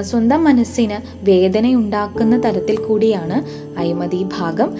സ്വന്തം 0.00 0.44
മനസ്സിന് 0.44 1.24
വേദനയുണ്ടാക്കുന്ന 1.24 2.42
തരത്തിൽ 2.42 2.76
കൂടിയാണ് 2.76 3.36
അഴിമതി 3.78 4.26
ഭാഗം 4.38 4.70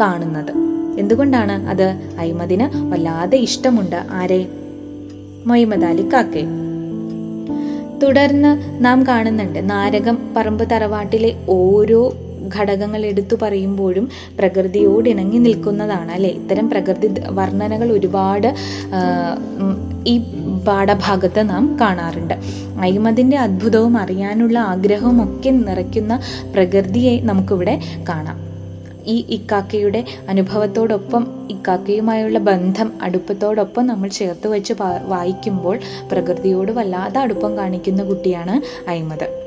കാണുന്നത്. 0.00 0.52
എന്തുകൊണ്ടാണ് 0.98 1.68
അത്? 1.68 1.88
അഴിമതിന് 2.18 2.66
വല്ലാതെ 2.92 3.38
ഇഷ്ടമുണ്ട് 3.38 3.96
ആരെ? 4.10 4.46
മൊയ്മദാലി 5.46 6.08
കാക്കെ 6.12 6.44
തുടർന്ന് 8.02 8.84
നാം 8.84 9.06
കാണുന്നുണ്ട് 9.06 9.70
നാരകം 9.70 10.18
പറമ്പ് 10.36 10.70
തറവാട്ടിലെ 10.70 11.36
ഓരോ 11.48 12.12
ഘടകങ്ങൾ 12.56 13.06
എടുത്തു 13.06 13.36
പറയുമ്പോഴും 13.42 14.08
പ്രകൃതിയോട് 14.38 15.08
ഇണങ്ങി 15.08 15.38
നിൽക്കുന്നതാണ് 15.38 16.12
അല്ലെ? 16.12 16.28
ഇത്തരം 16.28 16.70
പ്രകൃതി 16.70 17.08
വർണനകൾ 17.30 17.92
ഒരുപാട് 17.92 18.54
ഈ 20.06 20.18
പാഠഭാഗത്ത് 20.66 21.50
നാം 21.50 21.78
കാണാറുണ്ട്. 21.80 22.34
അഴിമതിന്റെ 22.80 23.36
അത്ഭുതവും 23.36 23.98
അറിയാനുള്ള 23.98 24.58
ആഗ്രഹവും 24.58 25.22
ഒക്കെ 25.24 25.50
നിറയ്ക്കുന്ന 25.50 26.20
പ്രകൃതിയെ 26.54 27.20
നമുക്കിവിടെ 27.20 27.80
കാണാം. 28.08 28.52
ഈ 29.06 29.24
ഇക്കാക്കയുടെ 29.28 30.04
അനുഭവത്തോടൊപ്പം 30.28 31.46
ഇക്കാക്കയുമായുള്ള 31.50 32.38
ബന്ധം 32.38 32.92
അടുപ്പത്തോടൊപ്പം 33.02 33.86
നമ്മൾ 33.86 34.08
ചേർത്ത് 34.08 34.48
വെച്ച് 34.48 34.74
വായിക്കുമ്പോൾ 35.04 35.78
പ്രകൃതിയോട് 36.12 36.72
വല്ലാതെ 36.72 37.20
അടുപ്പം 37.20 37.56
കാണിക്കുന്ന 37.56 38.02
കുട്ടിയാണ് 38.02 38.62
അഴിമത് 38.90 39.41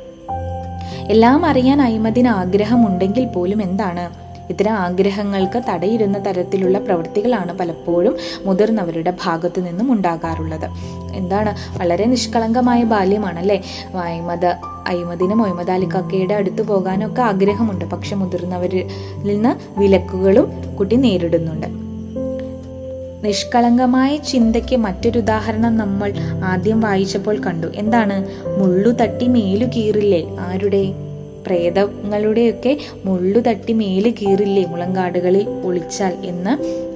എല്ലാം 1.10 1.46
അറിയാൻ 1.46 1.82
അഴിമതിന് 1.82 2.28
ആഗ്രഹമുണ്ടെങ്കിൽ 2.28 3.26
പോലും 3.26 3.62
എന്താണ്? 3.62 4.10
ഇത്തരം 4.50 4.72
ആഗ്രഹങ്ങൾക്ക് 4.72 5.62
തടയിരുന്ന 5.70 6.26
തരത്തിലുള്ള 6.26 6.80
പ്രവൃത്തികളാണ് 6.80 7.60
പലപ്പോഴും 7.60 8.16
മുതിർന്നവരുടെ 8.46 9.14
ഭാഗത്തു 9.24 9.62
നിന്നും 9.62 9.92
ഉണ്ടാകാറുള്ളത്. 9.92 10.66
എന്താണ്? 11.14 11.80
വളരെ 11.80 12.06
നിഷ്കളങ്കമായ 12.06 12.84
ബാല്യമാണ് 12.84 13.40
അല്ലേ 13.40 13.64
അഴിമത 14.04 14.46
അഴിമതിനും 14.88 15.38
മൊഹമ്മദ് 15.38 15.72
അലിക്കക്കയുടെ 15.72 16.34
അടുത്ത് 16.34 16.62
പോകാനൊക്കെ 16.62 17.22
ആഗ്രഹമുണ്ട്. 17.22 17.86
പക്ഷെ 17.86 18.16
മുതിർന്നവരിൽ 18.16 18.88
നിന്ന് 19.16 19.80
വിലക്കുകളും 19.80 20.76
കുട്ടി 20.76 20.96
നേരിടുന്നുണ്ട്. 20.96 21.85
നിഷ്കളങ്കമായ 23.26 24.18
ചിന്തയ്ക്ക് 24.18 24.76
മറ്റൊരു 24.76 25.20
ഉദാഹരണം 25.20 25.78
നമ്മൾ 25.78 26.14
ആദ്യം 26.44 26.82
വായിച്ചപ്പോൾ 26.82 27.38
കണ്ടു. 27.38 27.68
എന്താണ്? 27.76 28.28
മുള്ളു 28.58 28.90
തട്ടി 28.90 29.28
മേലു 29.28 29.66
കീറില്ലേ? 29.66 30.38
ആരുടെ? 30.40 30.94
പ്രേതങ്ങളുടെയൊക്കെ 31.48 32.78
മുള്ളു 33.06 33.40
തട്ടി 33.40 33.74
മേൽ 33.74 34.14
കീറില്ലേ? 34.22 34.66
മുളങ്കാടുകളിൽ 34.66 35.46
ഒളിച്ചാൽ 35.66 36.14
എന്ന് 36.24 36.54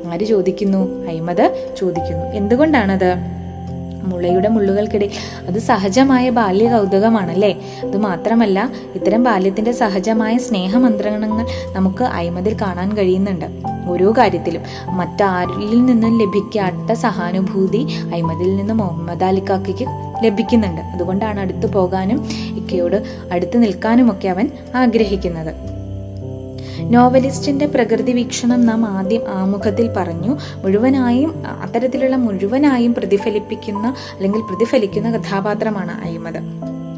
ആര് 0.08 0.26
ചോദിക്കുന്നു? 0.26 1.06
അഴിമത് 1.08 1.76
ചോദിക്കുന്നു. 1.80 2.26
എന്തുകൊണ്ടാണത്? 2.26 3.39
മുളയുടെ 4.04 4.48
മുള്ളുകൾക്കിടയിൽ. 4.48 5.12
അത് 5.48 5.60
സഹജമായ 5.60 6.30
ബാല്യ 6.30 6.70
കൗതുകമാണല്ലേ 6.70 7.60
അത് 7.84 7.98
മാത്രമല്ല 7.98 8.70
ഇത്തരം 8.96 9.24
ബാല്യത്തിന്റെ 9.24 9.72
സഹജമായ 9.72 10.38
സ്നേഹമന്ത്രണങ്ങൾ 10.38 11.46
നമുക്ക് 11.72 12.04
അഴിമതിൽ 12.04 12.58
കാണാൻ 12.62 12.98
കഴിയുന്നുണ്ട്. 12.98 13.46
ഓരോ 13.88 14.12
കാര്യത്തിലും. 14.12 14.62
മറ്റാരിൽ 14.88 15.86
നിന്നും 15.86 16.20
ലഭിക്കാത്ത 16.20 16.94
സഹാനുഭൂതി 16.94 17.88
അഴിമതിൽ 18.14 18.56
നിന്ന് 18.56 18.74
മുഹമ്മദ് 18.74 19.24
അലിക്കാക്കയ്ക്ക് 19.24 19.86
ലഭിക്കുന്നുണ്ട്. 20.24 20.82
അതുകൊണ്ടാണ് 20.82 21.40
അടുത്തു 21.40 21.68
പോകാനും 21.68 22.30
ഇക്കയോട് 22.32 23.04
അടുത്ത് 23.32 23.64
നിൽക്കാനുമൊക്കെ 23.64 24.28
അവൻ 24.28 24.50
ആഗ്രഹിക്കുന്നത്. 24.76 25.79
നോവലിസ്റ്റിന്റെ 26.90 27.66
പ്രകൃതി 27.66 28.12
വീക്ഷണം 28.12 28.66
നാം 28.66 28.86
ആദ്യം 28.86 29.22
ആമുഖത്തിൽ 29.28 29.90
പറഞ്ഞു. 29.98 30.38
മുഴുവനായും 30.64 31.44
അത്തരത്തിലുള്ള 31.62 32.16
മുഴുവനായും 32.16 32.94
പ്രതിഫലിപ്പിക്കുന്ന 32.94 33.88
അല്ലെങ്കിൽ 33.88 34.42
പ്രതിഫലിക്കുന്ന 34.42 35.18
കഥാപാത്രമാണ് 35.18 36.06
അഴിമത് 36.06 36.38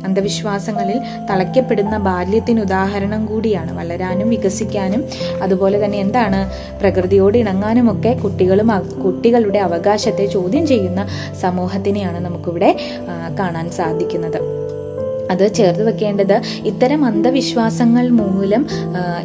അന്ധവിശ്വാസങ്ങളിൽ 0.05 0.99
തളയ്ക്കപ്പെടുന്ന 1.29 1.97
ബാല്യത്തിന് 1.97 2.59
ഉദാഹരണം 2.61 3.25
കൂടിയാണ് 3.25 3.77
വളരാനും 3.77 4.29
വികസിക്കാനും. 4.29 5.03
അതുപോലെ 5.43 5.85
തന്നെ 5.85 5.97
എന്താണ്? 5.97 6.49
പ്രകൃതിയോട് 6.79 7.37
ഇണങ്ങാനുമൊക്കെ 7.37 8.19
കുട്ടികളും 8.23 8.71
കുട്ടികളുടെ 9.03 9.59
അവകാശത്തെ 9.59 10.25
ചോദ്യം 10.25 10.67
ചെയ്യുന്ന 10.67 11.07
സമൂഹത്തിനെയാണ് 11.41 12.19
നമുക്കിവിടെ 12.25 12.77
കാണാൻ 13.39 13.69
സാധിക്കുന്നത്. 13.69 14.60
അത് 15.31 15.53
ചേർത്ത് 15.55 15.83
വെക്കേണ്ടത് 15.87 16.35
ഇത്തരം 16.69 17.05
അന്ധവിശ്വാസങ്ങൾ 17.05 18.09
മൂലം 18.09 18.63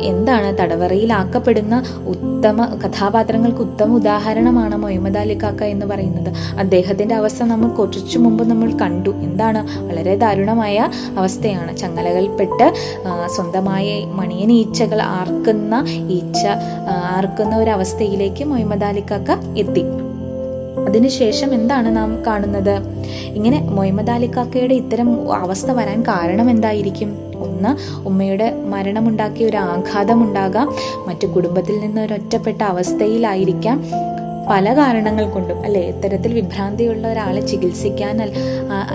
എന്താണ് 0.01 0.59
തടവറയിലാക്കപ്പെടുന്ന 0.59 1.83
ഉത്തമ 2.07 2.65
കഥാപാത്രങ്ങൾക്ക് 2.85 3.59
ഉത്തമ 3.59 3.95
ഉദാഹരണമാണ് 3.95 4.77
മൊഹമ്മദ് 4.77 5.19
അലി 5.19 5.37
കാക്ക 5.43 5.65
എന്ന് 5.65 5.87
പറയുന്നത്. 5.87 6.31
അദ്ദേഹത്തിന്റെ 6.59 7.15
അവസ്ഥ 7.15 7.43
നമ്മൾ 7.45 7.69
കുറച്ചു 7.69 8.19
മുമ്പ് 8.19 8.45
നമ്മൾ 8.51 8.71
കണ്ടു. 8.83 9.11
എന്താണ്? 9.27 9.61
വളരെ 9.89 10.17
ദാരുണമായ 10.17 10.77
അവസ്ഥയാണ്. 11.19 11.77
ചങ്ങലകൾപ്പെട്ട് 11.77 12.67
സ്വന്തമായ 13.37 13.89
മണിയൻ 14.21 14.53
ഈച്ചകൾ 14.53 15.01
ആർക്കുന്ന 15.03 15.75
ഈച്ച 16.17 16.43
ആർക്കുന്ന 17.17 17.57
ഒരു 17.57 17.71
അവസ്ഥയിലേക്ക് 17.71 18.45
മൊഹമ്മദ് 18.45 18.85
അലി 18.85 19.05
കാക്ക 19.11 19.31
എത്തി. 19.59 19.85
അതിനുശേഷം 20.97 21.55
എന്താണ് 21.55 21.89
നാം 21.97 22.11
കാണുന്നത്? 22.27 22.75
ഇങ്ങനെ 23.39 23.59
മൊഹമ്മദ് 23.77 24.11
അലിക്കാക്കയുടെ 24.11 24.75
ഇത്തരം 24.75 25.09
അവസ്ഥ 25.35 25.71
വരാൻ 25.79 25.99
കാരണം 26.03 26.47
എന്തായിരിക്കും? 26.51 27.11
ഒന്ന് 27.47 27.73
ഉമ്മയുടെ 28.09 28.47
മരണമുണ്ടാക്കിയ 28.73 29.47
ഒരു 29.47 29.57
ആഘാതം 29.57 30.19
ഉണ്ടാകാം 30.27 30.69
മറ്റു 31.09 31.27
കുടുംബത്തിൽ 31.27 31.77
നിന്ന് 31.81 32.01
ഒരു 32.01 32.15
ഒറ്റപ്പെട്ട 32.15 32.63
അവസ്ഥയിലായിരിക്കാം. 32.63 33.77
പല 34.51 34.73
കാരണങ്ങൾ 34.79 35.25
കൊണ്ടും 35.31 35.61
അല്ലെ? 35.67 35.83
ഇത്തരത്തിൽ 35.93 36.33
വിഭ്രാന്തിയുള്ള 36.35 37.05
ഒരാളെ 37.13 37.43
ചികിത്സിക്കാൻ 37.47 38.17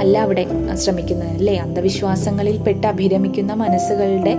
അല്ല 0.01 0.15
അവിടെ 0.25 0.45
ശ്രമിക്കുന്നത് 0.73 1.29
അല്ലേ? 1.29 1.55
അന്ധവിശ്വാസങ്ങളിൽ 1.57 2.57
പെട്ട് 2.57 2.87
അഭിരമിക്കുന്ന 2.87 3.53
മനസ്സുകളുടെ 3.63 4.35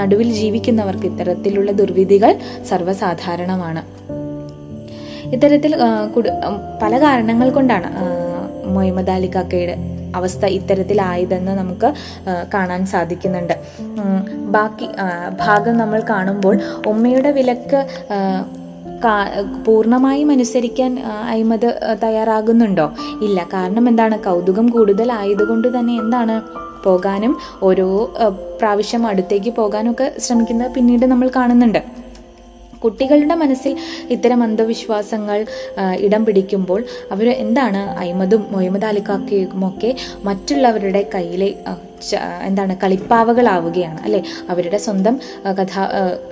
നടുവിൽ 0.00 0.28
ജീവിക്കുന്നവർക്ക് 0.32 1.06
ഇത്തരത്തിലുള്ള 1.06 1.70
ദുർവിധികൾ 1.72 2.32
സർവസാധാരണമാണ്. 2.68 3.99
ഇത്തരത്തിൽ 5.34 5.72
പല 6.82 6.92
കാരണങ്ങൾ 7.02 7.50
കൊണ്ടാണ് 7.50 7.90
മൊഹമ്മദ് 8.74 9.10
അലി 9.10 9.30
കാക്കയുടെ 9.34 9.74
അവസ്ഥ 10.16 10.44
ഇത്തരത്തിലായതെന്ന് 10.58 11.52
നമുക്ക് 11.58 11.88
കാണാൻ 12.54 12.80
സാധിക്കുന്നുണ്ട്. 12.86 13.54
ബാക്കി 14.56 14.86
ഭാഗം 15.40 15.76
നമ്മൾ 15.78 16.00
കാണുമ്പോൾ 16.10 16.56
ഉമ്മയുടെ 16.86 17.30
വിലക്ക് 17.30 17.80
പൂർണമായും 19.66 20.30
അനുസരിക്കാൻ 20.30 20.92
അഴിമത് 21.28 21.68
തയ്യാറാകുന്നുണ്ടോ? 22.02 22.86
ഇല്ല. 23.22 23.46
കാരണം 23.54 23.84
എന്താണ്? 23.88 24.16
കൗതുകം 24.24 24.66
കൂടുതലായതുകൊണ്ട് 24.68 25.68
തന്നെ 25.78 25.94
എന്താണ്? 26.00 26.36
പോകാനും 26.84 27.32
ഓരോ 27.62 27.86
പ്രാവശ്യം 28.58 29.06
അടുത്തേക്ക് 29.06 29.50
പോകാനൊക്കെ 29.50 30.12
ശ്രമിക്കുന്നത് 30.18 30.70
പിന്നീട് 30.72 31.06
നമ്മൾ 31.06 31.30
കാണുന്നുണ്ട്. 31.36 31.82
കുട്ടികളുടെ 32.84 33.34
മനസ്സിൽ 33.34 33.76
ഇത്തരം 34.10 34.42
അന്ധവിശ്വാസങ്ങൾ 34.42 35.46
ഇടം 35.98 36.24
പിടിക്കുമ്പോൾ 36.24 36.84
അവർ 37.12 37.28
എന്താണ് 37.30 37.82
അഹ്മദും 37.98 38.42
ഒക്കെ 39.68 39.96
മറ്റുള്ളവരുടെ 40.24 41.10
കയ്യിലെ 41.14 41.54
എന്താണ് 42.44 42.76
കളിപ്പാവകളാവുകയാണ് 42.82 44.00
അല്ലെ? 44.00 44.20
അവരുടെ 44.50 44.78
സ്വന്തം 44.78 45.14
കഥാ 45.58 45.82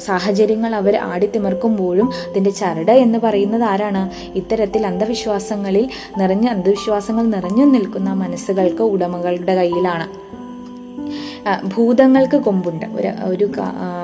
സാഹചര്യങ്ങൾ 0.00 0.74
അവർ 0.74 0.96
ആടിത്തിമർക്കുമ്പോഴും 0.96 2.08
അതിന്റെ 2.30 2.50
ചരട് 2.50 2.94
എന്ന് 3.04 3.18
പറയുന്നത് 3.18 3.64
ആരാണ്? 3.64 4.02
ഇത്തരത്തിൽ 4.38 4.86
അന്ധവിശ്വാസങ്ങളിൽ 4.86 5.88
നിറഞ്ഞ 6.18 6.48
അന്ധവിശ്വാസങ്ങൾ 6.48 7.26
നിറഞ്ഞു 7.36 7.64
നിൽക്കുന്ന 7.64 8.12
മനസ്സുകൾക്ക് 8.12 8.82
ഉടമകളുടെ 8.82 9.54
കയ്യിലാണ്. 9.54 10.08
ഭൂതങ്ങൾക്ക് 11.64 12.36
കൊമ്പുണ്ട്. 12.36 12.86
ഒരു 12.86 13.10
ഒരു 13.24 13.52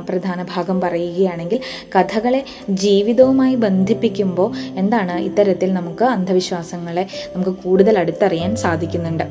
പ്രധാന 0.08 0.42
ഭാഗം 0.42 0.80
പറയുകയാണെങ്കിൽ 0.80 1.60
കഥകളെ 1.96 2.44
ജീവിതവുമായി 2.68 3.54
ബന്ധിപ്പിക്കുമ്പോൾ 3.54 4.56
എന്താണ് 4.78 5.20
ഇത്തരത്തിൽ 5.20 5.72
നമുക്ക് 5.72 6.04
അന്ധവിശ്വാസങ്ങളെ 6.04 7.06
നമുക്ക് 7.36 7.50
കൂടുതൽ 7.50 7.98
അടുത്തറിയാൻ 7.98 8.56
സാധിക്കുന്നുണ്ട്. 8.56 9.24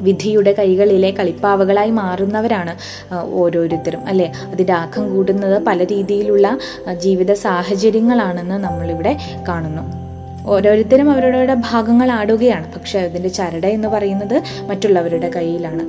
വിധിയുടെ 0.00 0.52
കൈകളിലെ 0.52 1.10
കളിപ്പാവകളായി 1.10 1.90
മാറുന്നവരാണ് 1.90 2.76
ഓരോരുത്തരും 3.14 4.06
അല്ലെ? 4.06 4.32
അതിന്റെ 4.52 4.72
ആക്കം 4.72 5.14
കൂടുന്നത് 5.14 5.62
പല 5.62 5.84
രീതിയിലുള്ള 5.84 6.58
ജീവിത 6.98 7.32
സാഹചര്യങ്ങളാണെന്ന് 7.32 8.54
നമ്മളിവിടെ 8.54 9.16
കാണുന്നു. 9.48 10.09
ഓരോരുത്തരും 10.46 11.10
അവരുടെ 11.10 11.54
ഭാഗങ്ങൾ 11.54 12.10
ആടുകയാണ്. 12.10 12.72
പക്ഷെ 12.72 12.98
അതിന്റെ 12.98 13.28
ചരട 13.28 13.66
എന്ന് 13.66 13.88
പറയുന്നത് 13.88 14.42
മറ്റുള്ളവരുടെ 14.66 15.30
കയ്യിലാണ്. 15.30 15.88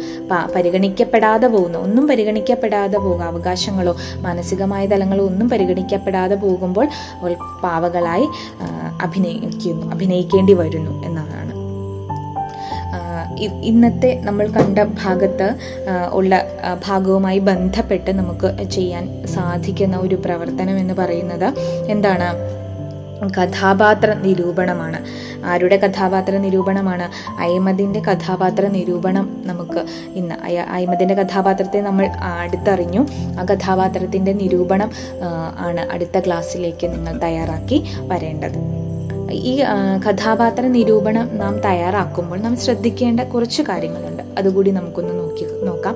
പരിഗണിക്കപ്പെടാതെ 0.56 1.48
പോകുന്ന. 1.48 1.78
ഒന്നും 1.78 2.08
പരിഗണിക്കപ്പെടാതെ 2.08 2.98
പോകുക 2.98 3.24
അവകാശങ്ങളോ 3.24 3.96
മാനസികമായ 4.20 4.86
തലങ്ങളോ 4.86 5.26
ഒന്നും 5.26 5.50
പരിഗണിക്കപ്പെടാതെ 5.50 6.36
പോകുമ്പോൾ 6.36 6.88
അവൾ 7.22 7.36
പാവകളായി 7.64 8.28
അഭിനയിക്കുന്നു 9.02 9.92
അഭിനയിക്കേണ്ടി 9.92 10.54
വരുന്നു 10.54 11.04
എന്നതാണ്. 11.06 11.52
ഇന്നത്തെ 13.42 14.22
നമ്മൾ 14.24 14.48
കണ്ട 14.48 14.80
ഭാഗത്ത് 14.80 15.56
ഉള്ള 16.12 16.46
ഭാഗവുമായി 16.86 17.40
ബന്ധപ്പെട്ട് 17.40 18.12
നമുക്ക് 18.12 18.70
ചെയ്യാൻ 18.70 19.28
സാധിക്കുന്ന 19.28 19.98
ഒരു 19.98 20.16
പ്രവർത്തനം 20.16 20.78
എന്ന് 20.80 20.94
പറയുന്നത് 20.94 21.54
എന്താണ്? 21.88 22.61
കഥാപാത്ര 23.28 24.14
നിരൂപണമാണ് 24.14 25.06
ആരുടെ 25.46 25.78
കഥാപാത്ര 25.78 26.38
നിരൂപണമാണ് 26.38 27.12
അയ്മദിന്റെ 27.42 28.00
കഥാപാത്ര 28.00 28.68
നിരൂപണം 28.68 29.44
നമുക്ക് 29.46 29.86
ഇന്ന് 30.14 30.36
അയ- 30.44 30.66
കഥാപാത്രത്തെ 31.14 31.82
നമ്മൾ 31.82 32.06
അടുത്തറിഞ്ഞു. 32.24 33.06
ആ 33.40 33.44
കഥാപാത്രത്തിന്റെ 33.44 34.34
നിരൂപണം 34.34 34.92
ആണ് 35.60 35.92
അടുത്ത 35.92 36.20
ക്ലാസ്സിലേക്ക് 36.20 36.88
നിങ്ങൾ 36.88 37.18
തയ്യാറാക്കി 37.18 37.84
വരേണ്ടത്. 38.08 38.82
ഈ 39.32 39.64
കഥാപാത്ര 40.10 40.62
നിരൂപണം 40.62 41.38
നാം 41.38 41.60
തയ്യാറാക്കുമ്പോൾ 41.60 42.40
നാം 42.40 42.58
ശ്രദ്ധിക്കേണ്ട 42.58 43.20
കുറച്ച് 43.20 43.62
കാര്യങ്ങളുണ്ട്. 43.62 44.24
അതുകൂടി 44.38 44.72
നമുക്കൊന്ന് 44.72 45.20
നോക്കി 45.20 45.66
നോക്കാം. 45.66 45.96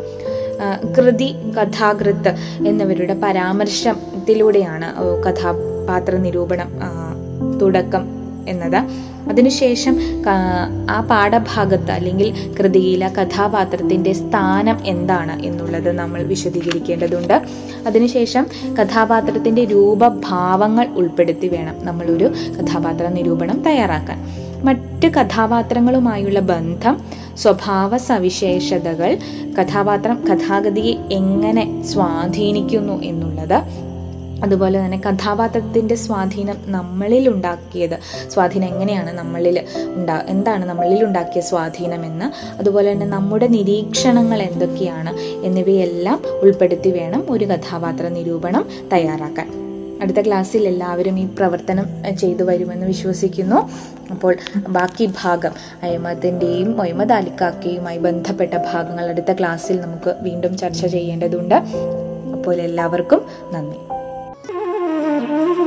കൃതി 0.98 1.36
കഥാകൃത്ത് 1.62 2.36
എന്നിവരുടെ 2.68 3.14
പരാമർശത്തിലൂടെയാണ് 3.24 4.96
കഥാപാത്ര 5.24 6.16
നിരൂപണം 6.16 6.72
തുടക്കം 7.62 8.06
എന്നത്. 8.50 8.80
അതിനുശേഷം 9.30 9.96
ആ 10.92 11.02
പാഠഭാഗത്ത് 11.02 11.92
അല്ലെങ്കിൽ 11.92 12.56
കൃതിയിലെ 12.60 13.08
കഥാപാത്രത്തിന്റെ 13.08 14.14
സ്ഥാനം 14.14 14.78
എന്താണ് 14.86 15.46
എന്നുള്ളത് 15.46 15.92
നമ്മൾ 15.92 16.24
വിശദീകരിക്കേണ്ടതുണ്ട്. 16.24 17.42
അതിനുശേഷം 17.88 18.46
കഥാപാത്രത്തിന്റെ 18.82 19.64
രൂപഭാവങ്ങൾ 19.64 20.88
ഉൾപ്പെടുത്തി 20.88 21.48
വേണം 21.48 21.86
നമ്മളൊരു 21.86 22.34
കഥാപാത്ര 22.60 23.08
നിരൂപണം 23.08 23.64
തയ്യാറാക്കാൻ. 23.64 24.20
മറ്റ് 24.64 25.08
കഥാപാത്രങ്ങളുമായുള്ള 25.08 26.40
ബന്ധം 26.40 27.02
സ്വഭാവ 27.38 27.98
സവിശേഷതകൾ 27.98 29.18
കഥാപാത്രം 29.60 30.20
കഥാഗതിയെ 30.32 30.94
എങ്ങനെ 31.12 31.84
സ്വാധീനിക്കുന്നു 31.84 33.04
എന്നുള്ളത് 33.04 33.85
അതുപോലെ 34.46 34.86
തന്നെ 34.86 35.02
കഥാപാത്രത്തിന്റെ 35.10 35.96
സ്വാധീനം 35.96 36.58
നമ്മളിൽ 36.66 37.30
ഉണ്ടാക്കിയത്. 37.30 37.98
സ്വാധീനം 38.30 38.68
എങ്ങനെയാണ് 38.68 39.12
നമ്മളിൽ 39.12 39.66
ഉണ്ടാ 39.96 40.22
എന്താണ് 40.28 40.66
നമ്മളിൽ 40.66 41.04
ഉണ്ടാക്കിയ 41.04 41.42
സ്വാധീനമെന്ന് 41.42 42.58
അതുപോലെ 42.60 42.92
തന്നെ 42.92 43.06
നമ്മുടെ 43.06 43.48
നിരീക്ഷണങ്ങൾ 43.48 44.42
എന്തൊക്കെയാണ് 44.42 45.12
എന്നിവയെല്ലാം 45.46 46.22
ഉൾപ്പെടുത്തി 46.42 46.90
വേണം 46.90 47.26
ഒരു 47.30 47.46
കഥാപാത്ര 47.46 48.08
നിരൂപണം 48.08 48.66
തയ്യാറാക്കാൻ. 48.94 49.66
അടുത്ത 50.02 50.18
ക്ലാസ്സിൽ 50.18 50.68
എല്ലാവരും 50.68 51.20
ഈ 51.20 51.26
പ്രവർത്തനം 51.26 51.86
ചെയ്തു 52.20 52.44
വരുമെന്ന് 52.44 52.88
വിശ്വസിക്കുന്നു. 52.88 53.70
അപ്പോൾ 54.12 54.36
ബാക്കി 54.68 55.06
ഭാഗം 55.24 55.52
അയമത്തിന്റെയും 55.84 56.78
മൊഹമ്മദ് 56.78 57.14
അലിക്കാക്കയുമായി 57.14 57.98
ബന്ധപ്പെട്ട 57.98 58.54
ഭാഗങ്ങൾ 58.74 59.10
അടുത്ത 59.10 59.32
ക്ലാസ്സിൽ 59.32 59.82
നമുക്ക് 59.82 60.16
വീണ്ടും 60.22 60.58
ചർച്ച 60.58 60.86
ചെയ്യേണ്ടതുണ്ട്. 60.86 61.56
അപ്പോൾ 62.34 62.56
എല്ലാവർക്കും 62.62 63.22
നന്ദി. 63.54 63.95